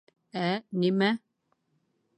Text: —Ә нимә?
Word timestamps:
—Ә 0.43 0.45
нимә? 0.85 1.11